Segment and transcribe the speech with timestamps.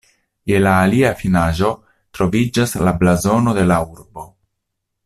[0.51, 1.69] Je la alia finaĵo
[2.19, 4.29] troviĝas la blazono de la urbo.